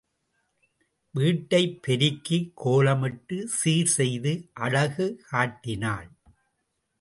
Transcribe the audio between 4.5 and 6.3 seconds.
அழகு காட்டினாள்.